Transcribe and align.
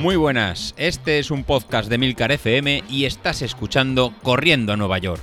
Muy 0.00 0.16
buenas, 0.16 0.74
este 0.78 1.18
es 1.18 1.30
un 1.30 1.44
podcast 1.44 1.90
de 1.90 1.98
Milcar 1.98 2.32
FM 2.32 2.84
y 2.88 3.04
estás 3.04 3.42
escuchando 3.42 4.14
Corriendo 4.22 4.72
a 4.72 4.76
Nueva 4.78 4.96
York. 4.96 5.20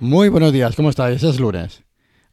Muy 0.00 0.28
buenos 0.28 0.52
días, 0.52 0.76
¿cómo 0.76 0.90
estáis? 0.90 1.22
Es 1.22 1.40
lunes. 1.40 1.82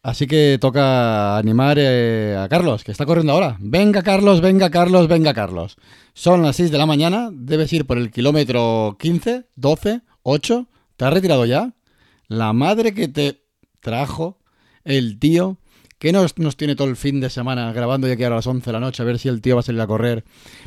Así 0.04 0.28
que 0.28 0.58
toca 0.60 1.38
animar 1.38 1.78
eh, 1.80 2.36
a 2.38 2.50
Carlos, 2.50 2.84
que 2.84 2.92
está 2.92 3.06
corriendo 3.06 3.32
ahora. 3.32 3.56
Venga 3.62 4.04
Carlos, 4.04 4.42
venga 4.42 4.70
Carlos, 4.70 5.08
venga 5.08 5.34
Carlos. 5.34 5.78
Son 6.14 6.42
las 6.42 6.58
6 6.58 6.70
de 6.70 6.78
la 6.78 6.86
mañana, 6.86 7.30
debes 7.32 7.72
ir 7.72 7.86
por 7.86 7.98
el 7.98 8.12
kilómetro 8.12 8.98
15, 9.00 9.46
12, 9.56 10.02
8. 10.24 10.68
¿Te 10.98 11.06
has 11.06 11.14
retirado 11.14 11.46
ya? 11.46 11.74
La 12.32 12.54
madre 12.54 12.94
que 12.94 13.10
te 13.10 13.44
trajo, 13.82 14.40
el 14.86 15.20
tío, 15.20 15.58
que 16.00 16.14
nos, 16.14 16.38
nos 16.38 16.56
tiene 16.56 16.78
todo 16.78 16.88
el 16.88 16.96
fin 16.96 17.20
de 17.20 17.30
semana 17.30 17.74
grabando 17.74 18.08
ya 18.08 18.16
que 18.16 18.24
ahora 18.24 18.38
a 18.38 18.38
las 18.38 18.48
11 18.48 18.66
de 18.68 18.72
la 18.72 18.80
noche 18.80 19.04
a 19.04 19.06
ver 19.06 19.20
si 19.20 19.28
el 19.28 19.42
tío 19.42 19.56
va 19.56 19.60
a 19.60 19.64
salir 19.64 19.82
a 19.82 19.86
correr, 19.86 20.24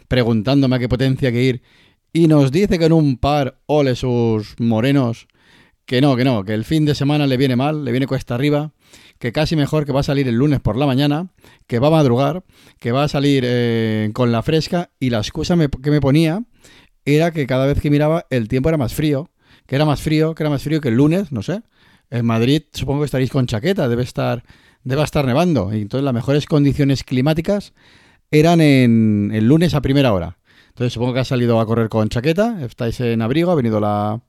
preguntándome 0.07 0.77
a 0.77 0.79
qué 0.79 0.91
potencia 0.91 1.29
hay 1.29 1.35
que 1.35 1.43
ir. 1.43 1.63
Y 2.13 2.29
nos 2.29 2.53
dice 2.53 2.79
que 2.79 2.85
en 2.85 2.93
un 2.93 3.17
par, 3.17 3.63
ole 3.65 3.97
sus 3.97 4.57
morenos, 4.61 5.27
que 5.87 6.03
no, 6.03 6.17
que 6.17 6.25
no, 6.25 6.45
que 6.45 6.53
el 6.53 6.67
fin 6.67 6.85
de 6.85 6.95
semana 6.95 7.27
le 7.27 7.39
viene 7.39 7.57
mal, 7.57 7.83
le 7.83 7.93
viene 7.93 8.07
cuesta 8.07 8.35
arriba, 8.35 8.75
que 9.19 9.33
casi 9.33 9.57
mejor 9.57 9.87
que 9.87 9.93
va 9.93 10.01
a 10.01 10.03
salir 10.03 10.29
el 10.29 10.35
lunes 10.35 10.61
por 10.61 10.77
la 10.77 10.85
mañana, 10.85 11.31
que 11.67 11.79
va 11.79 11.87
a 11.87 11.93
madrugar, 11.93 12.45
que 12.79 12.93
va 12.93 13.05
a 13.05 13.09
salir 13.09 13.43
eh, 13.47 14.11
con 14.13 14.33
la 14.33 14.43
fresca 14.43 14.91
y 15.01 15.09
la 15.09 15.17
excusa 15.17 15.57
que 15.83 15.91
me 15.91 16.03
ponía 16.03 16.45
era 17.07 17.31
que 17.31 17.47
cada 17.47 17.65
vez 17.65 17.81
que 17.81 17.89
miraba 17.89 18.27
el 18.29 18.49
tiempo 18.49 18.69
era 18.69 18.77
más 18.77 18.93
frío, 18.93 19.31
que 19.67 19.77
era 19.77 19.85
más 19.85 20.01
frío, 20.01 20.35
que 20.35 20.43
era 20.43 20.51
más 20.51 20.63
frío 20.63 20.81
que 20.81 20.89
el 20.89 20.97
lunes, 20.97 21.33
no 21.33 21.43
sé. 21.43 21.63
En 22.11 22.27
Madrid 22.27 22.63
supongo 22.73 23.01
que 23.01 23.07
estaréis 23.07 23.31
con 23.31 23.47
chaqueta, 23.47 23.89
debe 23.89 24.03
estar, 24.03 24.45
debe 24.83 25.03
estar 25.03 25.25
nevando. 25.25 25.73
Y 25.75 25.83
entonces 25.83 26.05
las 26.05 26.15
mejores 26.15 26.47
condiciones 26.47 27.05
climáticas 27.05 27.73
eran 28.31 28.61
en 28.61 29.31
el 29.33 29.47
lunes 29.47 29.75
a 29.75 29.81
primera 29.81 30.13
hora. 30.13 30.39
Entonces 30.69 30.93
supongo 30.93 31.15
que 31.15 31.21
has 31.21 31.29
salido 31.29 31.61
a 31.61 31.67
correr 31.67 31.89
con 31.89 32.09
chaqueta, 32.09 32.65
estáis 32.65 32.99
en 33.01 33.23
abrigo, 33.23 33.51
ha 33.51 33.55
venido 33.55 33.81
la, 33.81 34.21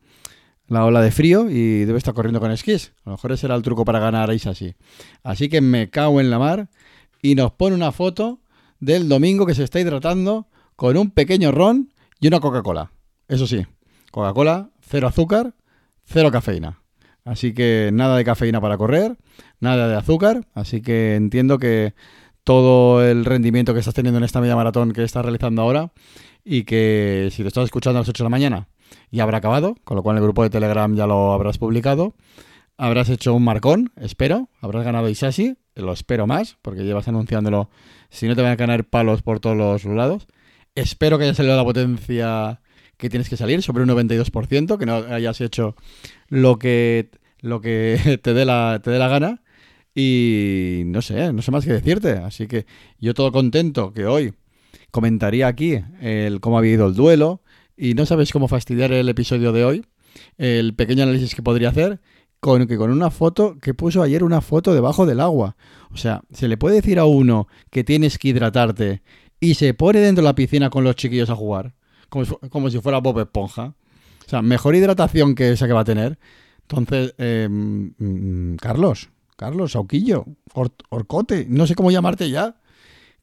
la 0.68 0.86
ola 0.86 1.02
de 1.02 1.12
frío 1.12 1.50
y 1.50 1.86
debe 1.86 1.98
estar 1.98 2.14
corriendo 2.14 2.40
con 2.40 2.52
esquís. 2.52 2.94
A 3.04 3.10
lo 3.10 3.12
mejor 3.14 3.32
ese 3.32 3.48
era 3.48 3.56
el 3.56 3.62
truco 3.62 3.84
para 3.84 4.00
ganar 4.00 4.30
a 4.30 4.34
así. 4.34 4.76
Así 5.24 5.50
que 5.50 5.62
me 5.62 5.90
cago 5.90 6.20
en 6.20 6.30
la 6.30 6.40
mar 6.40 6.70
y 7.22 7.36
nos 7.36 7.52
pone 7.54 7.76
una 7.76 7.92
foto 7.92 8.40
del 8.80 9.10
domingo 9.10 9.46
que 9.46 9.56
se 9.56 9.64
está 9.64 9.80
hidratando 9.80 10.48
con 10.76 10.98
un 10.98 11.12
pequeño 11.12 11.52
ron 11.52 11.92
y 12.20 12.28
una 12.28 12.40
Coca-Cola. 12.40 12.92
Eso 13.28 13.48
sí, 13.48 13.66
Coca-Cola, 14.16 14.70
cero 14.80 15.10
azúcar, 15.10 15.56
cero 16.06 16.32
cafeína. 16.32 16.80
Así 17.26 17.54
que 17.54 17.90
nada 17.92 18.16
de 18.16 18.24
cafeína 18.24 18.62
para 18.62 18.78
correr, 18.78 19.18
nada 19.60 19.90
de 19.90 19.96
azúcar. 19.96 20.48
Así 20.54 20.82
que 20.82 21.16
entiendo 21.16 21.58
que 21.58 21.96
todo 22.46 23.06
el 23.06 23.26
rendimiento 23.26 23.74
que 23.74 23.82
estás 23.82 23.94
teniendo 23.94 24.18
en 24.20 24.24
esta 24.24 24.40
media 24.40 24.56
maratón 24.56 24.94
que 24.94 25.04
estás 25.04 25.26
realizando 25.26 25.62
ahora 25.62 25.92
y 26.46 26.64
que 26.64 27.28
si 27.34 27.42
lo 27.42 27.50
estás 27.50 27.66
escuchando 27.66 28.00
a 28.00 28.04
las 28.04 28.08
8 28.08 28.24
de 28.24 28.26
la 28.26 28.30
mañana 28.30 28.70
ya 29.12 29.24
habrá 29.24 29.40
acabado, 29.40 29.76
con 29.84 29.98
lo 29.98 30.04
cual 30.04 30.16
en 30.16 30.20
el 30.20 30.24
grupo 30.24 30.44
de 30.44 30.50
Telegram 30.50 30.96
ya 30.96 31.08
lo 31.08 31.34
habrás 31.34 31.58
publicado. 31.58 32.16
Habrás 32.78 33.10
hecho 33.10 33.34
un 33.34 33.44
marcón, 33.44 33.92
espero. 33.98 34.48
Habrás 34.62 34.86
ganado 34.86 35.10
Isashi, 35.10 35.58
lo 35.76 35.92
espero 35.92 36.26
más, 36.26 36.56
porque 36.62 36.86
llevas 36.86 37.10
anunciándolo. 37.10 37.70
Si 38.10 38.30
no 38.30 38.36
te 38.38 38.44
van 38.44 38.52
a 38.52 38.56
ganar 38.56 38.86
palos 38.86 39.24
por 39.24 39.42
todos 39.42 39.58
los 39.58 39.84
lados. 39.84 40.28
Espero 40.74 41.18
que 41.18 41.26
haya 41.26 41.34
salido 41.34 41.58
la 41.58 41.66
potencia 41.66 42.62
que 42.98 43.10
tienes 43.10 43.30
que 43.30 43.38
salir, 43.38 43.62
sobre 43.62 43.84
un 43.84 43.90
92%, 43.90 44.78
que 44.78 44.86
no 44.86 44.96
hayas 44.96 45.42
hecho 45.42 45.76
lo 46.30 46.58
que, 46.58 47.10
lo 47.42 47.62
que 47.62 48.20
te, 48.24 48.34
dé 48.34 48.46
la, 48.46 48.82
te 48.84 48.92
dé 48.92 49.00
la 49.00 49.08
gana. 49.08 49.42
Y 49.94 50.84
no 50.88 51.02
sé, 51.02 51.32
no 51.32 51.42
sé 51.42 51.52
más 51.52 51.66
que 51.66 51.74
decirte. 51.74 52.12
Así 52.12 52.48
que 52.48 52.66
yo 53.00 53.14
todo 53.14 53.32
contento 53.32 53.94
que 53.94 54.06
hoy 54.06 54.34
comentaría 54.92 55.48
aquí 55.48 55.80
el 56.02 56.42
cómo 56.42 56.60
ha 56.60 56.68
ido 56.68 56.88
el 56.88 56.96
duelo. 56.96 57.42
Y 57.78 57.94
no 57.94 58.06
sabes 58.06 58.32
cómo 58.32 58.48
fastidiar 58.48 58.92
el 58.92 59.08
episodio 59.10 59.52
de 59.52 59.64
hoy. 59.64 59.86
El 60.38 60.76
pequeño 60.76 61.04
análisis 61.04 61.36
que 61.36 61.42
podría 61.42 61.70
hacer 61.70 62.00
con 62.46 62.68
que 62.68 62.78
con 62.78 62.92
una 62.92 63.10
foto 63.10 63.58
que 63.60 63.74
puso 63.74 64.04
ayer 64.04 64.24
una 64.24 64.40
foto 64.40 64.74
debajo 64.74 65.06
del 65.06 65.20
agua. 65.20 65.56
O 65.92 65.98
sea, 65.98 66.22
se 66.32 66.48
le 66.48 66.58
puede 66.58 66.76
decir 66.76 67.00
a 67.00 67.06
uno 67.06 67.48
que 67.72 67.84
tienes 67.84 68.18
que 68.18 68.28
hidratarte 68.28 69.02
y 69.40 69.56
se 69.56 69.74
pone 69.74 70.00
dentro 70.00 70.22
de 70.22 70.28
la 70.28 70.36
piscina 70.36 70.70
con 70.70 70.84
los 70.84 70.96
chiquillos 70.96 71.30
a 71.30 71.36
jugar, 71.36 71.74
como, 72.10 72.70
si- 72.70 72.80
fuera 72.80 73.00
Bob 73.00 73.20
Esponja. 73.20 73.74
O 74.26 74.30
sea, 74.30 74.42
mejor 74.42 74.76
hidratación 74.76 75.36
que 75.36 75.52
esa 75.52 75.68
que 75.68 75.74
va 75.74 75.82
a 75.82 75.86
tener. 75.86 76.18
Entonces, 76.62 77.14
eh, 77.18 77.48
mm, 77.50 78.56
Carlos, 78.56 79.10
Carlos, 79.36 79.74
Sauquillo, 79.74 80.26
Or- 80.54 80.72
Orcote, 80.90 81.46
no 81.50 81.68
sé 81.68 81.76
cómo 81.76 81.92
llamarte 81.92 82.30
ya. 82.30 82.56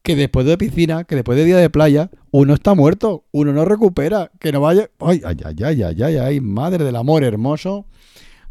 Que 0.01 0.15
después 0.17 0.45
de 0.45 0.57
piscina, 0.57 1.05
que 1.05 1.15
después 1.15 1.37
de 1.37 1.45
día 1.45 1.55
de 1.57 1.69
playa, 1.69 2.09
uno 2.31 2.53
está 2.53 2.73
muerto, 2.75 3.25
uno 3.31 3.53
no 3.53 3.63
recupera, 3.63 4.31
que 4.39 4.51
no 4.51 4.59
vaya. 4.59 4.89
Ay, 4.99 5.21
ay, 5.25 5.37
ay, 5.45 5.63
ay, 5.63 5.81
ay, 5.83 6.03
ay, 6.03 6.17
ay, 6.17 6.39
madre 6.41 6.83
del 6.83 6.97
amor 6.97 7.23
hermoso, 7.23 7.85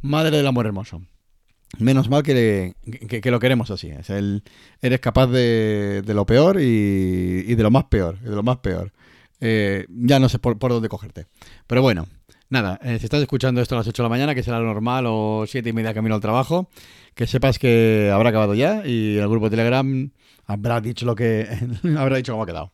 madre 0.00 0.37
del 0.38 0.47
amor 0.47 0.65
hermoso. 0.66 1.03
Menos 1.78 2.09
mal 2.10 2.22
que, 2.22 2.75
que- 3.09 3.21
que 3.21 3.31
lo 3.31 3.38
queremos 3.38 3.71
así. 3.71 3.88
Es 3.88 4.09
el, 4.10 4.42
eres 4.81 5.00
capaz 5.00 5.26
de, 5.26 6.03
de 6.04 6.15
lo 6.15 6.25
peor 6.26 6.59
y, 6.60 7.44
y 7.47 7.54
de 7.54 7.62
lo 7.62 7.71
más 7.71 7.84
peor. 7.84 8.19
y 8.22 8.28
de 8.28 8.34
lo 8.37 8.42
más 8.42 8.59
peor. 8.59 8.92
Eh, 9.44 9.86
ya 9.88 10.20
no 10.20 10.28
sé 10.28 10.38
por, 10.38 10.56
por 10.58 10.70
dónde 10.70 10.88
cogerte. 10.88 11.26
Pero 11.66 11.82
bueno, 11.82 12.06
nada. 12.48 12.78
eh, 12.82 12.98
si 13.00 13.04
estás 13.06 13.20
escuchando 13.20 13.60
esto 13.60 13.75
a 13.75 13.78
las 13.78 13.88
8 13.88 14.03
de 14.03 14.04
la 14.04 14.08
mañana, 14.08 14.34
que 14.36 14.42
será 14.44 14.60
lo 14.60 14.66
normal, 14.66 15.04
o 15.08 15.44
7 15.48 15.69
y 15.69 15.72
media 15.72 15.92
camino 15.92 16.14
al 16.14 16.20
trabajo, 16.20 16.70
que 17.14 17.26
sepas 17.26 17.58
que 17.58 18.10
habrá 18.14 18.28
acabado 18.28 18.54
ya 18.54 18.86
y 18.86 19.19
el 19.19 19.28
grupo 19.28 19.47
de 19.47 19.56
Telegram 19.56 20.10
habrá 20.47 20.80
dicho 20.80 21.04
lo 21.06 21.16
que. 21.16 21.48
habrá 21.98 22.16
dicho 22.16 22.32
cómo 22.32 22.44
ha 22.44 22.47
quedado. 22.47 22.72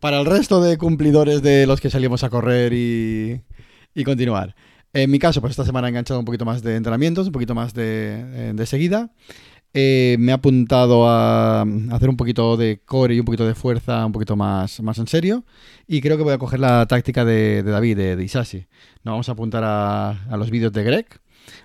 Para 0.00 0.18
el 0.18 0.26
resto 0.26 0.62
de 0.62 0.78
cumplidores 0.78 1.42
de 1.42 1.66
los 1.66 1.80
que 1.80 1.90
salimos 1.90 2.24
a 2.24 2.30
correr 2.30 2.72
y, 2.72 3.42
y 3.94 4.04
continuar. 4.04 4.56
En 4.94 5.10
mi 5.10 5.18
caso, 5.18 5.40
pues 5.40 5.52
esta 5.52 5.64
semana 5.64 5.88
he 5.88 5.90
enganchado 5.90 6.18
un 6.20 6.26
poquito 6.26 6.44
más 6.44 6.62
de 6.62 6.76
entrenamientos, 6.76 7.26
un 7.26 7.32
poquito 7.32 7.54
más 7.54 7.72
de, 7.72 8.14
eh, 8.20 8.52
de 8.54 8.66
seguida. 8.66 9.10
Eh, 9.74 10.16
me 10.18 10.32
he 10.32 10.34
apuntado 10.34 11.08
a 11.08 11.62
hacer 11.62 12.10
un 12.10 12.16
poquito 12.16 12.58
de 12.58 12.82
core 12.84 13.14
y 13.14 13.20
un 13.20 13.24
poquito 13.24 13.46
de 13.46 13.54
fuerza 13.54 14.04
un 14.04 14.12
poquito 14.12 14.36
más, 14.36 14.80
más 14.82 14.98
en 14.98 15.06
serio. 15.06 15.44
Y 15.86 16.00
creo 16.00 16.16
que 16.16 16.22
voy 16.22 16.34
a 16.34 16.38
coger 16.38 16.60
la 16.60 16.86
táctica 16.86 17.24
de, 17.24 17.62
David, 17.62 17.96
de, 17.96 18.16
de 18.16 18.24
Isashi. 18.24 18.66
Nos 19.02 19.12
vamos 19.12 19.28
a 19.28 19.32
apuntar 19.32 19.62
a, 19.64 20.36
los 20.36 20.50
vídeos 20.50 20.72
de 20.72 20.84
Greg. 20.84 21.06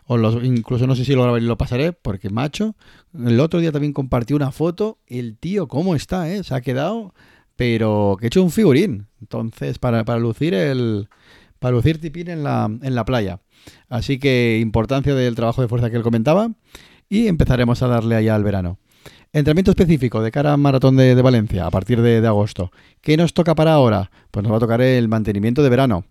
O 0.06 0.18
incluso 0.42 0.88
no 0.88 0.96
sé 0.96 1.06
si 1.06 1.14
lo 1.14 1.24
grabaré 1.24 1.44
y 1.44 1.48
lo 1.48 1.58
pasaré, 1.58 1.94
porque 1.94 2.30
macho, 2.30 2.76
el 3.14 3.40
otro 3.40 3.60
día 3.60 3.72
también 3.72 3.94
compartí 3.94 4.34
una 4.34 4.52
foto. 4.52 5.00
El 5.06 5.38
tío, 5.38 5.68
¿cómo 5.68 5.94
está? 5.94 6.32
Eh? 6.32 6.44
Se 6.44 6.56
ha 6.56 6.62
quedado, 6.62 7.14
pero 7.56 8.18
que 8.20 8.26
he 8.26 8.28
hecho 8.28 8.42
un 8.42 8.52
figurín. 8.52 9.08
Entonces, 9.22 9.78
para, 9.80 10.04
para 10.06 10.20
lucir 10.20 10.54
el, 10.54 11.10
para 11.60 11.76
lucir 11.76 12.00
tipín 12.00 12.30
en 12.30 12.44
la, 12.44 12.66
en 12.82 12.96
la 12.96 13.06
playa. 13.06 13.42
Así 13.90 14.18
que 14.18 14.60
importancia 14.62 15.14
del 15.14 15.36
trabajo 15.36 15.62
de 15.62 15.68
fuerza 15.68 15.90
que 15.90 15.98
él 15.98 16.04
comentaba 16.04 16.52
y 17.10 17.28
empezaremos 17.28 17.82
a 17.82 17.88
darle 17.88 18.16
allá 18.16 18.36
al 18.36 18.44
verano. 18.44 18.80
Entrenamiento 19.34 19.72
específico 19.72 20.22
de 20.22 20.32
cara 20.32 20.54
a 20.54 20.58
Maratón 20.58 20.96
de, 20.96 21.14
Valencia 21.22 21.66
a 21.66 21.72
partir 21.72 22.02
de, 22.02 22.26
agosto. 22.26 22.72
¿Qué 23.02 23.18
nos 23.18 23.34
toca 23.34 23.56
para 23.56 23.74
ahora? 23.74 24.10
Pues 24.32 24.44
nos 24.44 24.52
va 24.54 24.58
a 24.58 24.62
tocar 24.62 24.82
el 24.82 25.08
mantenimiento 25.08 25.64
de 25.64 25.70
verano. 25.70 26.06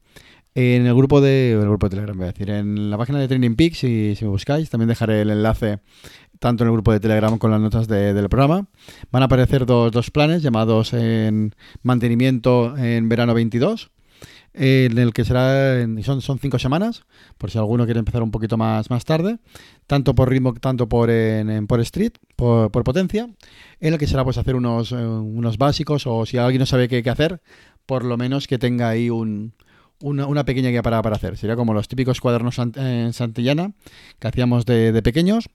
En 0.55 0.87
el 0.87 0.95
grupo 0.95 1.21
de, 1.21 1.57
grupo 1.61 1.87
de 1.87 1.91
Telegram, 1.97 2.17
voy 2.17 2.25
a 2.29 2.33
decir, 2.33 2.49
en 2.49 2.89
la 2.91 2.97
página 2.97 3.19
de 3.19 3.29
Training 3.29 3.57
Peaks, 3.57 3.79
si, 3.79 4.15
si 4.17 4.25
me 4.25 4.31
buscáis, 4.31 4.71
también 4.71 4.89
dejaré 4.89 5.21
el 5.23 5.31
enlace 5.31 5.81
tanto 6.39 6.65
en 6.65 6.69
el 6.69 6.73
grupo 6.75 6.93
de 6.93 7.01
Telegram 7.01 7.37
con 7.39 7.51
las 7.51 7.61
notas 7.61 7.89
de- 7.89 8.15
del 8.15 8.29
programa. 8.29 8.67
Van 9.11 9.23
a 9.23 9.27
aparecer 9.27 9.67
dos, 9.67 9.93
dos 9.93 10.11
planes 10.11 10.43
llamados 10.43 10.93
en 10.95 11.55
mantenimiento 11.83 12.77
en 12.77 13.09
verano 13.09 13.35
22 13.35 13.91
eh, 14.57 14.89
en 14.91 14.99
el 14.99 15.13
que 15.13 15.25
será 15.25 15.81
en- 15.81 16.03
son, 16.03 16.21
son 16.23 16.39
cinco 16.39 16.59
semanas, 16.59 17.05
por 17.39 17.51
si 17.51 17.59
alguno 17.59 17.85
quiere 17.85 17.99
empezar 18.01 18.23
un 18.23 18.31
poquito 18.31 18.57
más, 18.57 18.91
más 18.91 19.05
tarde, 19.05 19.39
tanto 19.87 20.15
por 20.15 20.29
ritmo, 20.31 20.55
tanto 20.55 20.89
por, 20.89 21.11
en- 21.11 21.67
por 21.67 21.81
street, 21.81 22.13
por, 22.37 22.71
por 22.71 22.83
potencia, 22.85 23.29
en 23.81 23.93
el 23.93 23.99
que 23.99 24.07
será 24.07 24.25
pues 24.25 24.39
hacer 24.39 24.57
unos, 24.57 24.93
eh, 24.93 24.97
unos 24.97 25.59
básicos 25.59 26.07
o 26.07 26.27
si 26.27 26.39
alguien 26.39 26.61
no 26.61 26.67
sabe 26.67 26.89
qué, 26.89 27.03
qué 27.03 27.11
hacer, 27.11 27.41
por 27.85 28.05
lo 28.05 28.17
menos 28.17 28.47
que 28.49 28.59
tenga 28.59 28.89
ahí 28.89 29.11
un, 29.11 29.53
una, 30.01 30.45
pequeña 30.45 30.71
guía 30.71 30.83
para, 30.83 31.01
para 31.03 31.17
hacer. 31.17 31.37
Sería 31.37 31.57
como 31.57 31.73
los 31.75 31.87
típicos 31.89 32.21
cuadernos 32.21 32.59
en 32.59 33.13
Santillana 33.13 33.73
que 34.19 34.29
hacíamos 34.29 34.67
de, 34.67 34.93
de 34.93 35.03
pequeños. 35.03 35.49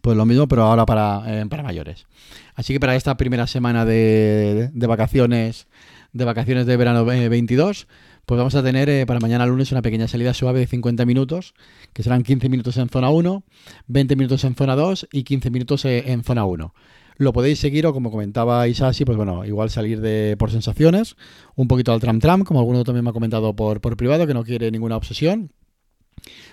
Pues 0.00 0.16
lo 0.16 0.24
mismo, 0.26 0.46
pero 0.46 0.62
ahora 0.62 0.86
para, 0.86 1.22
eh, 1.26 1.44
para 1.46 1.64
mayores. 1.64 2.06
Así 2.54 2.72
que 2.72 2.78
para 2.78 2.94
esta 2.94 3.16
primera 3.16 3.48
semana 3.48 3.84
de, 3.84 4.70
de 4.72 4.86
vacaciones 4.86 5.66
de 6.12 6.24
vacaciones 6.24 6.66
de 6.66 6.76
verano 6.76 7.10
eh, 7.12 7.28
22, 7.28 7.86
pues 8.28 8.36
vamos 8.36 8.54
a 8.56 8.62
tener 8.62 8.90
eh, 8.90 9.06
para 9.06 9.20
mañana 9.20 9.46
lunes 9.46 9.72
una 9.72 9.80
pequeña 9.80 10.06
salida 10.06 10.34
suave 10.34 10.60
de 10.60 10.66
50 10.66 11.06
minutos, 11.06 11.54
que 11.94 12.02
serán 12.02 12.22
15 12.22 12.50
minutos 12.50 12.76
en 12.76 12.90
zona 12.90 13.08
1, 13.08 13.42
20 13.86 14.16
minutos 14.16 14.44
en 14.44 14.54
zona 14.54 14.76
2 14.76 15.08
y 15.12 15.24
15 15.24 15.50
minutos 15.50 15.86
eh, 15.86 16.12
en 16.12 16.22
zona 16.22 16.44
1. 16.44 16.74
Lo 17.16 17.32
podéis 17.32 17.58
seguir 17.58 17.86
o 17.86 17.94
como 17.94 18.10
comentaba 18.10 18.68
Isashi, 18.68 19.06
pues 19.06 19.16
bueno, 19.16 19.46
igual 19.46 19.70
salir 19.70 20.02
de 20.02 20.36
por 20.38 20.50
sensaciones, 20.50 21.16
un 21.56 21.68
poquito 21.68 21.90
al 21.94 22.00
tram 22.00 22.18
tram, 22.18 22.44
como 22.44 22.60
alguno 22.60 22.84
también 22.84 23.02
me 23.02 23.10
ha 23.10 23.14
comentado 23.14 23.56
por, 23.56 23.80
por 23.80 23.96
privado, 23.96 24.26
que 24.26 24.34
no 24.34 24.44
quiere 24.44 24.70
ninguna 24.70 24.98
obsesión. 24.98 25.50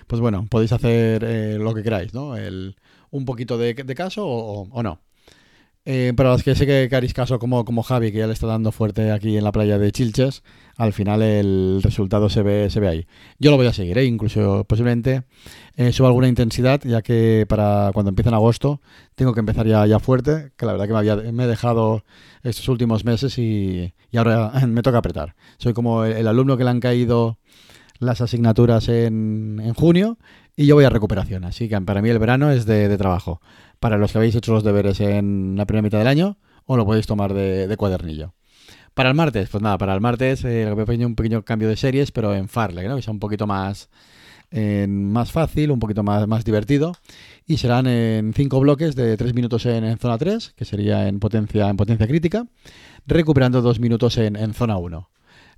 pues 0.06 0.22
bueno, 0.22 0.46
podéis 0.48 0.72
hacer 0.72 1.24
eh, 1.24 1.58
lo 1.60 1.74
que 1.74 1.82
queráis, 1.82 2.14
¿no? 2.14 2.38
El, 2.38 2.76
un 3.10 3.26
poquito 3.26 3.58
de, 3.58 3.74
caso 3.94 4.26
o 4.26 4.82
no. 4.82 5.05
Eh, 5.88 6.12
pero 6.16 6.30
las 6.32 6.42
que 6.42 6.56
sé 6.56 6.66
que, 6.66 6.88
que 6.90 6.96
haréis 6.96 7.14
caso 7.14 7.38
como, 7.38 7.64
como 7.64 7.84
Javi, 7.84 8.10
que 8.10 8.18
ya 8.18 8.26
le 8.26 8.32
está 8.32 8.48
dando 8.48 8.72
fuerte 8.72 9.12
aquí 9.12 9.36
en 9.36 9.44
la 9.44 9.52
playa 9.52 9.78
de 9.78 9.92
Chilches, 9.92 10.42
al 10.76 10.92
final 10.92 11.22
el 11.22 11.80
resultado 11.80 12.28
se 12.28 12.42
ve, 12.42 12.68
se 12.70 12.80
ve 12.80 12.88
ahí. 12.88 13.06
Yo 13.38 13.52
lo 13.52 13.56
voy 13.56 13.68
a 13.68 13.72
seguir, 13.72 13.96
¿eh? 13.96 14.04
incluso 14.04 14.64
posiblemente 14.64 15.22
eh, 15.76 15.92
suba 15.92 16.08
alguna 16.08 16.26
intensidad, 16.26 16.80
ya 16.82 17.02
que 17.02 17.46
para 17.48 17.92
cuando 17.94 18.08
empiece 18.08 18.30
en 18.30 18.34
agosto 18.34 18.80
tengo 19.14 19.32
que 19.32 19.38
empezar 19.38 19.64
ya, 19.68 19.86
ya 19.86 20.00
fuerte, 20.00 20.50
que 20.56 20.66
la 20.66 20.72
verdad 20.72 20.86
que 20.88 20.92
me, 20.92 20.98
había, 20.98 21.14
he 21.14 21.46
dejado 21.46 22.02
estos 22.42 22.68
últimos 22.68 23.04
meses 23.04 23.38
y, 23.38 23.94
y 24.10 24.16
ahora 24.16 24.50
me 24.66 24.82
toca 24.82 24.98
apretar. 24.98 25.36
Soy 25.58 25.72
como 25.72 26.04
el, 26.04 26.16
el, 26.16 26.26
alumno 26.26 26.56
que 26.56 26.64
le 26.64 26.70
han 26.70 26.80
caído 26.80 27.38
las 28.00 28.20
asignaturas 28.20 28.88
en, 28.88 29.62
en 29.62 29.72
junio 29.72 30.18
y 30.56 30.66
yo 30.66 30.74
voy 30.74 30.84
a 30.84 30.90
recuperación, 30.90 31.44
así 31.44 31.68
que 31.68 31.80
para 31.82 32.02
mí 32.02 32.08
el 32.08 32.18
verano 32.18 32.50
es 32.50 32.66
de, 32.66 32.96
trabajo 32.96 33.40
para 33.78 33.98
los 33.98 34.12
que 34.12 34.18
habéis 34.18 34.34
hecho 34.34 34.52
los 34.52 34.64
deberes 34.64 35.00
en 35.00 35.54
la 35.56 35.66
primera 35.66 35.82
mitad 35.82 35.98
del 35.98 36.08
año 36.08 36.38
o 36.64 36.76
lo 36.76 36.86
podéis 36.86 37.06
tomar 37.06 37.34
de, 37.34 37.68
de 37.68 37.76
cuadernillo. 37.76 38.32
Para 38.96 39.10
el 39.10 39.14
martes, 39.14 39.50
pues 39.50 39.62
nada, 39.62 39.76
para 39.76 39.92
el 39.92 40.00
martes 40.00 40.42
voy 40.42 40.62
a 40.62 40.86
poner 40.86 41.04
un 41.04 41.14
pequeño 41.14 41.44
cambio 41.44 41.68
de 41.68 41.76
series, 41.76 42.12
pero 42.12 42.34
en 42.34 42.48
Farley, 42.48 42.88
¿no? 42.88 42.96
que 42.96 43.02
sea 43.02 43.12
un 43.12 43.18
poquito 43.18 43.46
más, 43.46 43.90
más 44.88 45.32
fácil, 45.32 45.70
un 45.70 45.78
poquito 45.78 46.02
más, 46.02 46.26
más 46.26 46.46
divertido. 46.46 46.94
Y 47.46 47.58
serán 47.58 47.86
en 47.86 48.32
cinco 48.32 48.58
bloques 48.58 48.96
de 48.96 49.18
tres 49.18 49.34
minutos 49.34 49.66
en, 49.66 49.98
zona 49.98 50.16
3, 50.16 50.54
que 50.56 50.64
sería 50.64 51.08
en 51.08 51.20
potencia, 51.20 51.68
en 51.68 51.76
potencia 51.76 52.06
crítica, 52.06 52.46
recuperando 53.06 53.60
dos 53.60 53.80
minutos 53.80 54.16
en, 54.16 54.34
en 54.34 54.54
zona 54.54 54.78
1. 54.78 55.10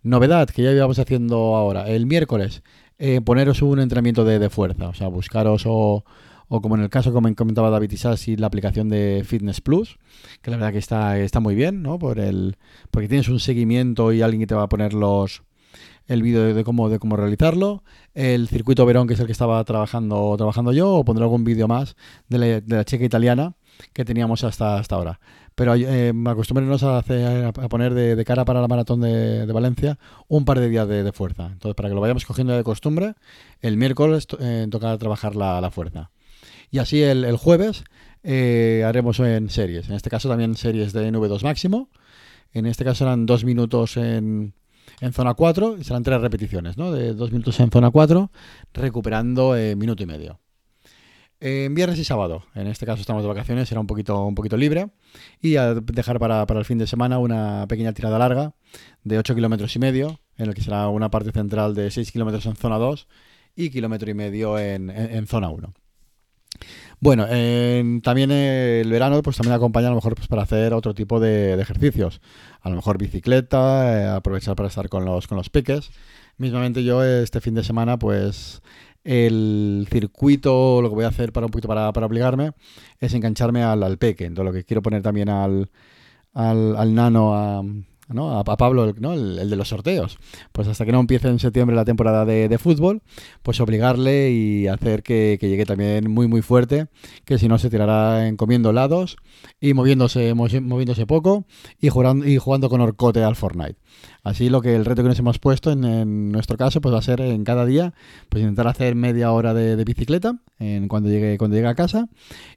Novedad 0.03 0.49
que 0.49 0.65
ya 0.65 0.73
íbamos 0.73 0.99
haciendo 0.99 1.55
ahora, 1.55 1.89
el 1.89 2.07
miércoles, 2.07 2.65
eh, 2.99 3.21
poneros 3.21 3.63
un 3.63 3.81
entrenamiento 3.81 4.25
de, 4.25 4.39
de 4.39 4.51
fuerza, 4.51 4.89
o 4.89 4.95
sea, 4.95 5.09
buscaros 5.09 5.65
o 5.67 6.05
o 6.49 6.61
como 6.61 6.77
en 6.77 6.83
el 6.83 6.91
caso, 6.91 7.13
como 7.13 7.33
comentaba 7.35 7.71
David 7.71 7.93
Isasi, 7.93 8.37
la 8.37 8.47
aplicación 8.47 8.89
de 8.89 9.23
Fitness 9.25 9.61
Plus, 9.61 9.99
que 10.41 10.51
la 10.51 10.57
verdad 10.57 10.73
que 10.73 10.79
está, 10.79 11.19
está 11.19 11.41
muy 11.41 11.55
bien, 11.55 11.83
¿no? 11.83 11.99
Por 11.99 12.19
el, 12.19 12.57
porque 12.91 13.09
tienes 13.09 13.29
un 13.29 13.39
seguimiento 13.39 14.13
y 14.13 14.23
alguien 14.23 14.41
que 14.41 14.47
te 14.47 14.55
va 14.55 14.63
a 14.63 14.69
poner 14.69 14.95
los 14.95 15.43
el 16.09 16.23
vídeo 16.23 16.55
de, 16.55 16.65
cómo, 16.65 16.89
de 16.89 16.99
cómo 16.99 17.17
realizarlo, 17.17 17.85
el 18.15 18.49
circuito 18.49 18.85
Verón, 18.85 19.07
que 19.07 19.15
es 19.15 19.21
el 19.21 19.27
que 19.27 19.33
estaba 19.33 19.63
trabajando, 19.65 20.35
trabajando 20.37 20.73
yo, 20.73 20.95
o 20.95 21.05
pondré 21.05 21.25
algún 21.25 21.45
vídeo 21.45 21.69
más 21.69 21.97
de 22.29 22.39
la, 22.39 22.47
de 22.61 22.77
la, 22.77 22.85
checa 22.85 23.05
italiana 23.05 23.55
que 23.93 24.05
teníamos 24.05 24.43
hasta, 24.43 24.79
hasta 24.79 24.97
ahora. 24.97 25.21
Pero 25.55 25.75
eh, 25.75 26.13
a, 26.13 26.99
hacer, 26.99 27.45
a 27.45 27.53
poner 27.53 27.95
de, 27.95 28.25
cara 28.25 28.45
para 28.45 28.61
la 28.61 28.69
maratón 28.69 29.01
de, 29.01 29.45
Valencia 29.47 29.99
un 30.27 30.45
par 30.45 30.59
de 30.61 30.69
días 30.69 30.89
de, 30.89 31.13
fuerza. 31.13 31.47
Entonces, 31.47 31.75
para 31.75 31.89
que 31.89 31.95
lo 31.95 32.01
vayamos 32.01 32.25
cogiendo 32.25 32.57
de 32.57 32.65
costumbre, 32.65 33.15
el 33.61 33.77
miércoles 33.77 34.27
eh, 34.41 34.67
toca 34.71 34.97
trabajar 34.99 35.37
la, 35.37 35.61
la 35.61 35.71
fuerza. 35.71 36.11
Y 36.71 36.79
así 36.79 37.03
el, 37.03 37.37
jueves 37.37 37.85
eh, 38.23 38.85
haremos 38.87 39.19
en 39.21 39.51
series. 39.51 39.89
En 39.89 39.95
este 39.95 40.11
caso 40.11 40.29
también 40.29 40.55
series 40.55 40.93
de 40.93 41.11
NV2 41.11 41.43
máximo. 41.43 41.89
En 42.53 42.67
este 42.67 42.85
caso 42.85 42.99
serán 42.99 43.27
dos 43.27 43.45
minutos 43.45 43.97
en, 43.97 44.55
en 45.01 45.13
zona 45.13 45.35
4 45.35 45.77
y 45.79 45.85
serán 45.85 46.03
tres 46.03 46.21
repeticiones, 46.21 46.77
¿no? 46.77 46.93
De 46.93 47.15
dos 47.15 47.31
minutos 47.31 47.59
en 47.61 47.71
zona 47.71 47.91
4, 47.91 48.31
recuperando 48.73 49.57
eh, 49.57 49.77
minuto 49.77 50.03
y 50.03 50.07
medio. 50.07 50.41
En 51.41 51.73
viernes 51.75 52.01
y 52.01 52.05
sábado, 52.05 52.43
en 52.57 52.67
este 52.67 52.85
caso 52.85 53.01
estamos 53.01 53.23
de 53.23 53.29
vacaciones, 53.29 53.69
será 53.69 53.81
un 53.81 53.87
poquito, 53.87 54.25
un 54.25 54.35
poquito 54.35 54.57
libre. 54.57 54.91
Y 55.41 55.55
a 55.57 55.75
dejar 55.75 56.19
para, 56.19 56.45
para 56.47 56.59
el 56.59 56.67
fin 56.67 56.79
de 56.79 56.87
semana 56.89 57.19
una 57.19 57.67
pequeña 57.69 57.93
tirada 57.93 58.19
larga 58.19 58.55
de 59.05 59.19
8 59.19 59.37
kilómetros 59.37 59.75
y 59.77 59.79
medio, 59.79 60.21
en 60.37 60.49
el 60.49 60.55
que 60.55 60.63
será 60.63 60.89
una 60.89 61.11
parte 61.11 61.31
central 61.31 61.75
de 61.75 61.91
6 61.93 62.11
kilómetros 62.11 62.45
en 62.47 62.57
zona 62.57 62.79
2 62.79 63.07
y 63.55 63.71
kilómetro 63.71 64.11
y 64.11 64.15
medio 64.15 64.59
en, 64.59 64.91
en, 64.91 65.15
en 65.15 65.27
zona 65.29 65.49
1. 65.49 65.73
Bueno, 67.01 67.27
también 68.03 68.31
el 68.33 68.91
verano 68.91 69.23
pues 69.23 69.37
también 69.37 69.55
acompaña 69.55 69.87
a 69.87 69.91
lo 69.91 69.97
mejor 69.97 70.15
pues, 70.17 70.27
para 70.27 70.43
hacer 70.43 70.75
otro 70.75 70.95
tipo 70.95 71.21
de, 71.21 71.57
de 71.57 71.63
ejercicios. 71.63 72.21
A 72.61 72.71
lo 72.71 72.77
mejor 72.77 72.99
bicicleta, 72.99 74.03
eh, 74.03 74.07
aprovechar 74.09 74.57
para 74.57 74.69
estar 74.69 74.89
con 74.89 75.05
los, 75.05 75.29
con 75.29 75.39
los 75.39 75.49
piques. 75.49 75.91
Mismamente 76.39 76.83
yo 76.83 77.05
este 77.05 77.41
fin 77.41 77.55
de 77.55 77.63
semana 77.63 77.99
pues 77.99 78.63
el 79.05 79.87
circuito, 79.91 80.83
lo 80.83 80.89
que 80.89 80.95
voy 80.97 81.05
a 81.05 81.09
hacer 81.09 81.33
para 81.33 81.47
un 81.47 81.53
poquito 81.53 81.69
para, 81.69 81.93
para 81.93 82.07
obligarme 82.07 82.53
es 82.99 83.15
engancharme 83.15 83.63
al, 83.63 83.83
al 83.83 83.99
peque. 83.99 84.25
Entonces 84.25 84.53
lo 84.53 84.59
que 84.59 84.65
quiero 84.65 84.83
poner 84.83 85.03
también 85.03 85.29
al, 85.29 85.71
al, 86.35 86.77
al 86.77 86.95
nano 86.95 87.35
a, 87.35 87.63
¿no? 88.09 88.39
a, 88.39 88.45
Pablo, 88.45 88.95
¿no? 88.99 89.13
El, 89.13 89.51
de 89.51 89.57
los 89.57 89.69
sorteos. 89.69 90.19
Pues 90.53 90.69
hasta 90.69 90.85
que 90.85 90.93
no 90.93 91.01
empiece 91.01 91.29
en 91.29 91.39
septiembre 91.39 91.77
la 91.77 91.85
temporada 91.85 92.25
de, 92.25 92.59
fútbol, 92.59 93.03
pues 93.43 93.61
obligarle 93.61 94.31
y 94.31 94.67
hacer 94.67 95.03
que, 95.03 95.39
llegue 95.41 95.65
también 95.65 96.11
muy 96.11 96.27
muy 96.27 96.43
fuerte, 96.43 96.89
que 97.25 97.39
si 97.39 97.49
no 97.49 97.59
se 97.59 97.71
tirará 97.71 98.27
en 98.27 98.37
comiendo 98.37 98.73
lados 98.73 99.17
y 99.61 99.75
moviéndose, 99.75 100.35
moviéndose 100.35 101.07
poco 101.07 101.45
y 101.81 101.89
jugando, 101.89 102.27
y 102.27 102.39
jugando 102.39 102.69
con 102.69 102.81
Orcote 102.81 103.23
al 103.23 103.37
Fortnite. 103.37 103.77
Así 104.23 104.51
lo 104.51 104.61
que 104.61 104.75
el 104.75 104.85
reto 104.85 105.03
que 105.03 105.09
nos 105.09 105.19
hemos 105.19 105.39
puesto 105.39 105.71
en, 105.71 106.33
nuestro 106.33 106.57
caso 106.57 106.81
pues 106.81 106.95
va 106.95 106.99
a 106.99 107.03
ser 107.03 107.21
en 107.21 107.45
cada 107.45 107.65
día 107.65 107.95
pues 108.29 108.43
intentar 108.43 108.67
hacer 108.67 108.95
media 108.95 109.33
hora 109.33 109.55
de, 109.55 109.83
bicicleta 109.85 110.39
en 110.59 110.89
cuando 110.89 111.09
llegue 111.09 111.39
cuando 111.39 111.57
llegue 111.57 111.69
a 111.69 111.75
casa 111.75 112.09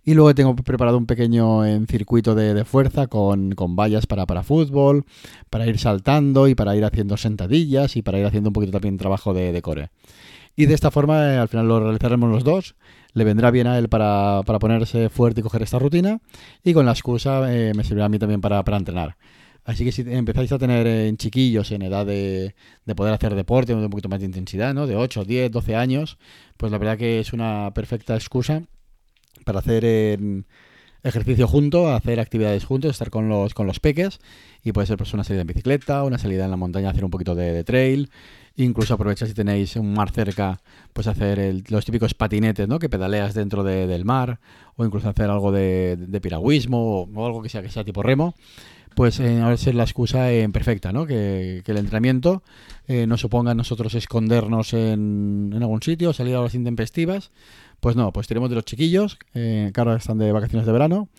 y 0.03 0.13
luego 0.15 0.36
tengo 0.36 0.56
preparado 0.56 0.98
un 0.98 1.06
pequeño 1.06 1.65
en 1.65 1.88
circuito 1.88 2.36
de, 2.36 2.53
de 2.53 2.65
fuerza 2.65 3.07
con, 3.07 3.51
con 3.53 3.75
vallas 3.75 4.06
para, 4.07 4.25
para 4.25 4.44
fútbol, 4.44 5.06
para 5.49 5.67
ir 5.67 5.79
saltando 5.79 6.47
y 6.47 6.55
para 6.55 6.75
ir 6.75 6.85
haciendo 6.85 7.17
sentadillas 7.17 7.95
y 7.95 8.01
para 8.01 8.19
ir 8.19 8.25
haciendo 8.25 8.49
un 8.49 8.53
poquito 8.53 8.73
también 8.73 8.97
trabajo 8.97 9.33
de, 9.33 9.51
de 9.51 9.61
core. 9.61 9.89
Y 10.55 10.65
de 10.65 10.73
esta 10.73 10.91
forma 10.91 11.33
eh, 11.33 11.38
al 11.38 11.47
final 11.47 11.67
lo 11.67 11.79
realizaremos 11.79 12.29
los 12.29 12.43
dos. 12.43 12.75
Le 13.13 13.23
vendrá 13.23 13.51
bien 13.51 13.67
a 13.67 13.77
él 13.77 13.89
para, 13.89 14.41
para 14.45 14.59
ponerse 14.59 15.09
fuerte 15.09 15.41
y 15.41 15.43
coger 15.43 15.61
esta 15.63 15.79
rutina 15.79 16.19
y 16.63 16.73
con 16.73 16.85
la 16.85 16.91
excusa 16.91 17.53
eh, 17.53 17.73
me 17.75 17.83
servirá 17.83 18.05
a 18.05 18.09
mí 18.09 18.19
también 18.19 18.41
para, 18.41 18.63
para 18.63 18.77
entrenar. 18.77 19.17
Así 19.63 19.83
que 19.83 19.91
si 19.91 20.01
empezáis 20.01 20.51
a 20.51 20.57
tener 20.57 20.88
en 20.88 21.17
chiquillos 21.17 21.71
en 21.71 21.83
edad 21.83 22.05
de, 22.05 22.55
de 22.85 22.95
poder 22.95 23.13
hacer 23.13 23.35
deporte, 23.35 23.75
de 23.75 23.83
un 23.83 23.89
poquito 23.89 24.09
más 24.09 24.19
de 24.19 24.25
intensidad, 24.25 24.73
¿no? 24.73 24.88
de 24.88 24.95
8, 24.95 25.23
10, 25.23 25.51
12 25.51 25.75
años, 25.75 26.17
pues 26.57 26.71
la 26.71 26.79
verdad 26.79 26.97
que 26.97 27.19
es 27.19 27.31
una 27.31 27.71
perfecta 27.73 28.15
excusa 28.15 28.63
para 29.45 29.59
hacer 29.59 29.85
en 29.85 30.47
ejercicio 31.03 31.48
junto, 31.48 31.94
hacer 31.94 32.19
actividades 32.19 32.65
juntos, 32.65 32.92
estar 32.92 33.09
con 33.09 33.30
los, 33.30 33.53
con 33.53 33.68
los 33.68 33.80
peques 33.80 34.19
y 34.63 34.71
puede 34.71 34.88
ser 34.88 34.98
pues 34.98 35.13
una 35.13 35.24
salida 35.24 35.42
en 35.42 35.48
bicicleta, 35.48 36.03
una 36.03 36.18
salida 36.18 36.45
en 36.45 36.51
la 36.51 36.57
montaña, 36.57 36.89
hacer 36.89 37.03
un 37.03 37.12
poquito 37.12 37.36
de, 37.36 37.63
trail, 37.63 38.12
incluso 38.56 38.94
aprovechar 38.94 39.27
si 39.27 39.33
tenéis 39.33 39.75
un 39.75 39.94
mar 39.94 40.12
cerca, 40.12 40.62
pues 40.94 41.07
hacer 41.07 41.39
el, 41.39 41.63
los 41.69 41.86
típicos 41.86 42.13
patinetes, 42.13 42.68
¿no? 42.68 42.80
Que 42.80 42.89
pedaleas 42.89 43.34
dentro 43.34 43.63
de, 43.63 43.88
del 43.88 44.05
mar, 44.05 44.39
o 44.75 44.86
incluso 44.86 45.10
hacer 45.10 45.29
algo 45.29 45.51
de, 45.51 46.20
piragüismo 46.22 47.03
o, 47.03 47.25
algo 47.25 47.41
que 47.41 47.50
sea 47.50 47.62
que 47.62 47.70
sea 47.70 47.84
tipo 47.84 48.03
remo 48.03 48.36
pues 48.96 49.22
eh, 49.22 49.39
ahora 49.39 49.53
es 49.53 49.74
la 49.74 49.84
excusa 49.84 50.34
eh, 50.34 50.48
perfecta, 50.50 50.91
¿no? 50.91 51.05
Que, 51.05 51.63
el 51.65 51.77
entrenamiento 51.77 52.43
eh, 52.89 53.08
no 53.08 53.15
suponga 53.15 53.55
nosotros 53.55 53.96
escondernos 53.96 54.74
en, 54.74 55.53
en, 55.55 55.62
algún 55.62 55.81
sitio, 55.81 56.12
salir 56.12 56.36
a 56.36 56.41
las 56.41 56.55
intempestivas. 56.55 57.31
Pues 57.81 57.95
no, 57.95 58.13
pues 58.13 58.27
tenemos 58.27 58.50
de 58.50 58.55
los 58.55 58.63
chiquillos, 58.63 59.17
eh, 59.33 59.71
que 59.73 59.81
ahora 59.81 59.95
están 59.95 60.19
de 60.19 60.31
vacaciones 60.31 60.67
de 60.67 60.71
verano, 60.71 61.09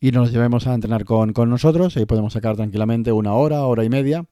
y 0.00 0.12
nos 0.12 0.30
llevemos 0.32 0.68
a 0.68 0.74
entrenar 0.74 1.04
con, 1.04 1.32
con 1.32 1.50
nosotros, 1.50 1.96
y 1.96 2.06
podemos 2.06 2.32
sacar 2.32 2.54
tranquilamente 2.54 3.10
una 3.10 3.34
hora, 3.34 3.66
hora 3.66 3.84
y 3.84 3.88
media 3.88 4.24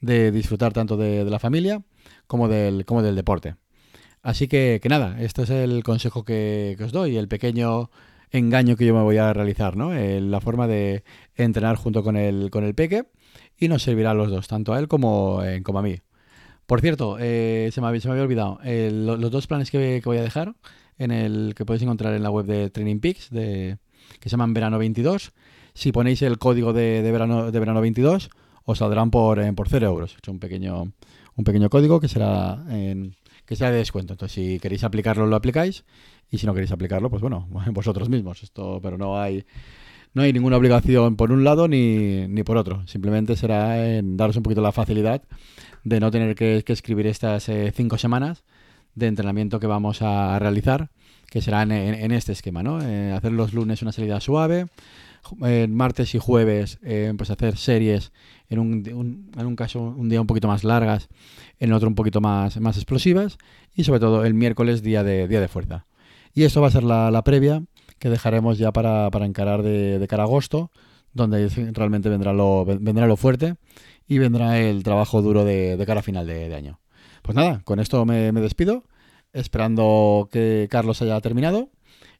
de 0.00 0.32
disfrutar 0.32 0.72
tanto 0.72 0.96
de, 0.96 1.24
de 1.24 1.30
la 1.30 1.38
familia 1.38 1.82
como 2.26 2.48
del, 2.48 2.86
como 2.86 3.02
del 3.02 3.16
deporte. 3.16 3.56
Así 4.22 4.48
que, 4.48 4.80
que 4.82 4.88
nada, 4.88 5.20
este 5.20 5.42
es 5.42 5.50
el 5.50 5.82
consejo 5.84 6.24
que, 6.24 6.74
que 6.78 6.84
os 6.84 6.92
doy, 6.92 7.18
el 7.18 7.28
pequeño 7.28 7.90
engaño 8.30 8.76
que 8.76 8.86
yo 8.86 8.94
me 8.94 9.02
voy 9.02 9.18
a 9.18 9.32
realizar, 9.34 9.76
¿no? 9.76 9.94
Eh, 9.94 10.20
la 10.22 10.40
forma 10.40 10.66
de 10.66 11.04
entrenar 11.36 11.76
junto 11.76 12.02
con 12.02 12.16
el, 12.16 12.50
con 12.50 12.64
el 12.64 12.74
peque 12.74 13.04
y 13.58 13.68
nos 13.68 13.82
servirá 13.82 14.12
a 14.12 14.14
los 14.14 14.30
dos, 14.30 14.48
tanto 14.48 14.72
a 14.72 14.78
él 14.78 14.88
como, 14.88 15.44
eh, 15.44 15.62
como 15.62 15.80
a 15.80 15.82
mí. 15.82 15.98
Por 16.66 16.80
cierto, 16.80 17.16
eh, 17.20 17.70
se, 17.72 17.80
me 17.80 18.00
se, 18.00 18.08
me 18.08 18.12
había, 18.12 18.24
olvidado, 18.24 18.58
eh, 18.64 18.90
lo, 18.92 19.16
los 19.16 19.30
dos 19.30 19.46
planes 19.46 19.70
que, 19.70 20.00
que, 20.02 20.08
voy 20.08 20.18
a 20.18 20.22
dejar, 20.22 20.54
en 20.98 21.10
el 21.10 21.54
que 21.54 21.64
podéis 21.64 21.82
encontrar 21.82 22.14
en 22.14 22.22
la 22.22 22.30
web 22.30 22.46
de 22.46 22.70
Training 22.70 23.00
Peaks, 23.00 23.30
de, 23.30 23.78
que 24.20 24.28
se 24.28 24.34
llaman 24.34 24.54
Verano 24.54 24.78
22, 24.78 25.32
si 25.74 25.92
ponéis 25.92 26.22
el 26.22 26.38
código 26.38 26.72
de, 26.72 27.02
de, 27.02 27.12
verano, 27.12 27.50
de 27.50 27.58
verano 27.58 27.80
22, 27.80 28.30
os 28.64 28.78
saldrán 28.78 29.10
por, 29.10 29.38
eh, 29.38 29.52
por 29.52 29.68
0 29.68 29.86
euros. 29.86 30.14
He 30.14 30.18
hecho 30.18 30.32
un 30.32 30.38
pequeño, 30.38 30.92
un 31.36 31.44
pequeño 31.44 31.68
código 31.70 32.00
que 32.00 32.08
será, 32.08 32.64
en, 32.68 33.14
que 33.44 33.56
será 33.56 33.70
de 33.70 33.78
descuento. 33.78 34.14
Entonces, 34.14 34.34
si 34.34 34.58
queréis 34.58 34.84
aplicarlo, 34.84 35.26
lo 35.26 35.36
aplicáis 35.36 35.84
y 36.30 36.38
si 36.38 36.46
no 36.46 36.54
queréis 36.54 36.72
aplicarlo, 36.72 37.10
pues 37.10 37.22
bueno, 37.22 37.46
vosotros 37.72 38.08
mismos. 38.08 38.42
Esto, 38.42 38.80
pero 38.82 38.98
no 38.98 39.20
hay 39.20 39.44
no 40.14 40.22
hay 40.22 40.32
ninguna 40.32 40.56
obligación 40.56 41.16
por 41.16 41.30
un 41.30 41.44
lado 41.44 41.68
ni, 41.68 42.26
ni 42.26 42.42
por 42.42 42.56
otro. 42.56 42.86
Simplemente 42.86 43.36
será 43.36 43.86
en 43.96 44.16
daros 44.16 44.36
un 44.38 44.42
poquito 44.42 44.62
la 44.62 44.72
facilidad 44.72 45.22
de 45.84 46.00
no 46.00 46.10
tener 46.10 46.34
que, 46.34 46.62
que 46.64 46.72
escribir 46.72 47.06
estas 47.06 47.50
eh, 47.50 47.70
cinco 47.76 47.98
semanas 47.98 48.42
de 48.96 49.06
entrenamiento 49.06 49.60
que 49.60 49.68
vamos 49.68 50.02
a 50.02 50.36
realizar, 50.40 50.90
que 51.30 51.40
serán 51.40 51.70
en, 51.70 52.12
este 52.12 52.32
esquema, 52.32 52.62
¿no? 52.62 52.80
Eh, 52.82 53.12
hacer 53.12 53.30
los 53.30 53.52
lunes 53.52 53.82
una 53.82 53.92
salida 53.92 54.20
suave, 54.20 54.66
eh, 55.44 55.66
martes 55.68 56.14
y 56.14 56.18
jueves 56.18 56.78
eh, 56.82 57.12
pues 57.16 57.30
hacer 57.30 57.56
series 57.56 58.12
en 58.48 58.58
un, 58.58 59.30
en 59.36 59.46
un 59.46 59.56
caso 59.56 59.80
un 59.80 60.08
día 60.08 60.20
un 60.20 60.26
poquito 60.26 60.48
más 60.48 60.64
largas, 60.64 61.08
en 61.60 61.72
otro 61.72 61.88
un 61.88 61.94
poquito 61.94 62.20
más, 62.20 62.58
más 62.60 62.76
explosivas 62.76 63.38
y 63.74 63.84
sobre 63.84 64.00
todo 64.00 64.24
el 64.24 64.34
miércoles 64.34 64.82
día 64.82 65.04
de, 65.04 65.28
día 65.28 65.40
de 65.40 65.48
fuerza. 65.48 65.86
Y 66.32 66.44
esto 66.44 66.60
va 66.60 66.68
a 66.68 66.70
ser 66.70 66.84
la, 66.84 67.22
previa 67.22 67.62
que 67.98 68.08
dejaremos 68.08 68.58
ya 68.58 68.72
para, 68.72 69.10
para 69.10 69.26
encarar 69.26 69.62
de, 69.62 70.04
cara 70.08 70.24
a 70.24 70.26
agosto, 70.26 70.70
donde 71.12 71.48
realmente 71.72 72.08
vendrá 72.08 72.32
lo, 72.32 72.64
vendrá 72.64 73.06
lo 73.06 73.16
fuerte 73.16 73.56
y 74.06 74.18
vendrá 74.18 74.58
el 74.60 74.82
trabajo 74.84 75.22
duro 75.22 75.44
de, 75.44 75.82
cara 75.86 76.00
a 76.00 76.02
final 76.02 76.26
de 76.26 76.54
año. 76.54 76.78
Pues 77.26 77.34
nada, 77.34 77.60
con 77.64 77.80
esto 77.80 78.04
me, 78.04 78.30
me 78.30 78.40
despido, 78.40 78.84
esperando 79.32 80.28
que 80.30 80.68
Carlos 80.70 81.02
haya 81.02 81.20
terminado 81.20 81.70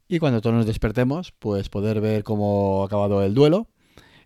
y 0.09 0.19
cuando 0.19 0.41
todos 0.41 0.57
nos 0.57 0.67
despertemos, 0.67 1.31
pues 1.39 1.69
poder 1.69 2.01
ver 2.01 2.25
cómo 2.25 2.83
ha 2.83 2.87
acabado 2.87 3.23
el 3.23 3.33
duelo. 3.33 3.69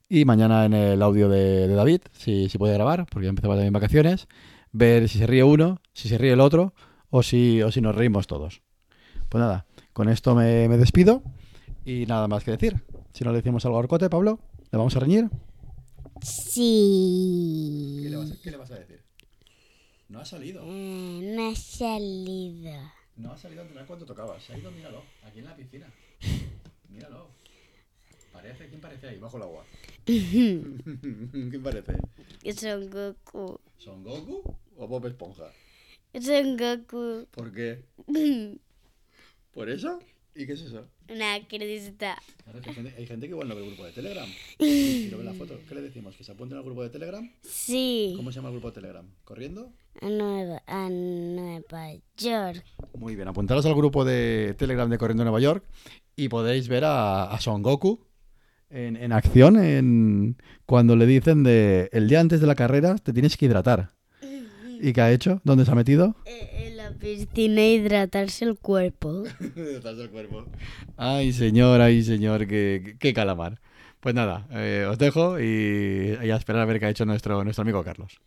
Y 0.09 0.25
mañana 0.25 0.65
en 0.65 0.73
el 0.73 1.03
audio 1.03 1.29
de, 1.29 1.69
de 1.69 1.75
David, 1.75 2.01
si, 2.13 2.49
si 2.49 2.57
puede 2.57 2.73
grabar, 2.73 3.05
porque 3.11 3.27
ya 3.27 3.29
empezaba 3.29 3.57
también 3.57 3.75
vacaciones, 3.75 4.27
ver 4.73 5.07
si 5.11 5.19
se 5.19 5.27
ríe 5.27 5.45
uno, 5.45 5.83
si 5.93 6.09
se 6.09 6.17
ríe 6.17 6.33
el 6.33 6.41
otro 6.41 6.73
o 7.11 7.23
si, 7.23 7.61
o 7.61 7.71
si 7.71 7.83
nos 7.83 7.95
reímos 7.95 8.27
todos. 8.27 8.63
Pues 9.29 9.39
nada, 9.39 9.67
con 9.93 10.09
esto 10.09 10.35
me, 10.35 10.67
me 10.67 10.79
despido 10.79 11.23
y 11.85 12.07
nada 12.07 12.27
más 12.27 12.43
que 12.43 12.53
decir. 12.53 12.83
Si 13.13 13.23
no 13.23 13.33
le 13.33 13.37
decimos 13.37 13.67
algo 13.67 13.77
a 13.77 13.81
Orcote, 13.81 14.09
Pablo, 14.09 14.41
¿le 14.73 14.79
vamos 14.79 14.97
a 14.97 15.01
reñir? 15.01 15.29
Sí. 16.23 18.01
¿Qué 18.43 18.51
le 18.51 18.57
vas 18.57 18.71
a, 18.71 18.77
decir? 18.77 19.00
No 20.11 20.19
ha 20.19 20.25
salido. 20.25 20.63
Eh, 20.67 21.21
no 21.23 21.51
ha 21.51 21.55
salido. 21.55 22.73
No 23.15 23.33
ha 23.33 23.39
salido 23.39 23.61
a 23.61 23.63
entrenar 23.63 23.87
cuando 23.87 24.05
tocaba. 24.05 24.41
Se 24.41 24.53
ha 24.53 24.59
ido, 24.59 24.73
míralo, 24.73 25.05
aquí 25.23 25.39
en 25.39 25.45
la 25.45 25.55
piscina. 25.55 25.87
Míralo. 26.89 27.29
Parece, 28.33 28.69
¿quién 28.69 28.81
parece 28.81 29.07
ahí, 29.07 29.19
bajo 29.19 29.37
el 29.37 29.45
agua? 29.45 29.65
¿Quién 30.05 31.63
parece? 31.63 31.95
Son 32.57 32.91
Goku. 32.91 33.61
¿Son 33.79 34.03
Goku 34.03 34.43
o 34.77 34.89
Bob 34.89 35.07
Esponja? 35.07 35.53
Son 36.21 36.57
Goku. 36.57 37.29
¿Por 37.31 37.53
qué? 37.53 37.85
¿Por 39.53 39.71
eso? 39.71 40.01
¿Y 40.35 40.47
qué 40.47 40.53
es 40.53 40.63
eso? 40.63 40.87
Una 41.09 41.47
crista. 41.49 42.17
Claro, 42.45 42.61
hay, 42.65 42.75
gente, 42.75 42.95
hay 42.97 43.07
gente 43.07 43.27
que 43.27 43.33
igual 43.33 43.49
no 43.49 43.55
ve 43.57 43.63
el 43.63 43.67
grupo 43.69 43.85
de 43.85 43.93
Telegram. 43.93 44.29
Y 44.59 45.09
lo 45.11 45.19
ve 45.19 45.25
la 45.25 45.35
foto. 45.35 45.59
¿Qué 45.69 45.75
le 45.75 45.83
decimos? 45.83 46.17
¿Que 46.17 46.25
se 46.25 46.33
apunten 46.33 46.57
al 46.57 46.65
grupo 46.65 46.83
de 46.83 46.91
Telegram? 46.91 47.29
Sí. 47.43 48.15
¿Cómo 48.17 48.31
se 48.31 48.37
llama 48.37 48.49
el 48.49 48.55
grupo 48.55 48.69
de 48.69 48.75
Telegram? 48.75 49.07
¿Corriendo? 49.25 49.73
A 50.01 50.09
Nueva, 50.09 50.63
a 50.67 50.89
Nueva 50.89 51.95
York. 52.17 52.65
Muy 52.97 53.17
bien, 53.17 53.29
apuntaros 53.29 53.67
al 53.67 53.75
grupo 53.75 54.05
de 54.05 54.55
Telegram 54.57 54.89
de 54.89 54.99
Corriendo 54.99 55.25
Nueva 55.25 55.41
York 55.41 55.65
y 56.15 56.29
podéis 56.29 56.69
ver 56.69 56.85
a, 56.85 57.25
a 57.25 57.41
Son 57.41 57.63
Goku 57.63 58.07
en, 58.71 58.97
en 58.97 59.13
acción 59.13 59.63
en, 59.63 60.37
cuando 60.65 60.95
le 60.95 61.07
dicen 61.07 61.43
de 61.43 61.89
el 61.93 62.09
día 62.09 62.21
antes 62.21 62.41
de 62.41 62.47
la 62.47 62.55
carrera 62.55 62.97
te 62.97 63.13
tienes 63.13 63.37
que 63.37 63.47
hidratar. 63.47 63.91
¿Y 64.83 64.93
qué 64.93 65.01
ha 65.01 65.13
hecho? 65.13 65.41
¿Dónde 65.45 65.65
se 65.65 65.71
ha 65.71 65.75
metido? 65.75 66.15
Eh, 66.25 66.67
En 66.69 66.77
la 66.77 66.91
piscina 66.93 67.67
hidratarse 67.67 68.45
el 68.45 68.57
cuerpo. 68.59 69.25
Detrás 69.55 69.97
del 69.97 70.11
cuerpo. 70.11 70.45
Ay, 70.97 71.33
señor, 71.33 71.81
ay, 71.81 72.03
señor, 72.03 72.47
qué, 72.47 72.83
qué- 72.85 72.97
qué 72.99 73.15
calamar. 73.15 73.61
Pues 74.01 74.15
nada, 74.15 74.47
eh, 74.53 74.87
os 74.89 74.97
dejo 74.99 75.39
y, 75.39 76.17
y 76.23 76.31
a 76.31 76.37
esperar 76.37 76.63
a 76.63 76.65
ver 76.65 76.81
qué 76.81 76.87
ha 76.87 76.91
hecho 76.91 77.05
nuestro, 77.05 77.45
nuestro 77.45 77.63
amigo 77.63 77.85
Carlos. 77.85 78.19